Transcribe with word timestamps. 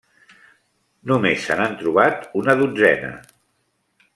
Només 1.11 1.45
se 1.49 1.57
n'han 1.59 1.77
trobat 1.81 2.25
una 2.41 2.57
dotzena. 2.63 3.13